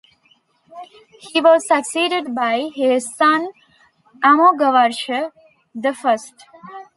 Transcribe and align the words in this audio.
He 1.19 1.39
was 1.41 1.67
succeeded 1.67 2.33
by 2.33 2.71
his 2.73 3.13
son 3.15 3.49
Amoghavarsha 4.23 5.31
the 5.75 5.93
First. 5.93 6.33